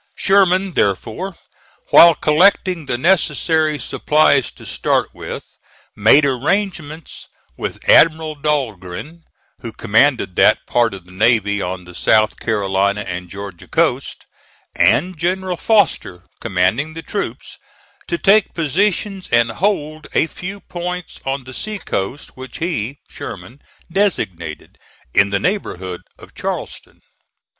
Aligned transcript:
Sherman, 0.15 0.73
therefore, 0.73 1.37
while 1.91 2.15
collecting 2.15 2.87
the 2.87 2.97
necessary 2.97 3.77
supplies 3.77 4.49
to 4.53 4.65
start 4.65 5.09
with, 5.13 5.43
made 5.95 6.25
arrangements 6.25 7.27
with 7.55 7.87
Admiral 7.87 8.33
Dahlgren, 8.33 9.21
who 9.59 9.71
commanded 9.71 10.35
that 10.37 10.65
part 10.65 10.95
of 10.95 11.05
the 11.05 11.11
navy 11.11 11.61
on 11.61 11.85
the 11.85 11.93
South 11.93 12.39
Carolina 12.39 13.01
and 13.01 13.29
Georgia 13.29 13.67
coast, 13.67 14.25
and 14.73 15.19
General 15.19 15.55
Foster, 15.55 16.23
commanding 16.39 16.95
the 16.95 17.03
troops, 17.03 17.59
to 18.07 18.17
take 18.17 18.55
positions, 18.55 19.29
and 19.31 19.51
hold 19.51 20.07
a 20.15 20.25
few 20.25 20.61
points 20.61 21.19
on 21.27 21.43
the 21.43 21.53
sea 21.53 21.77
coast, 21.77 22.35
which 22.35 22.57
he 22.57 22.97
(Sherman) 23.07 23.61
designated, 23.91 24.79
in 25.13 25.29
the 25.29 25.39
neighborhood 25.39 26.01
of 26.17 26.33
Charleston. 26.33 27.01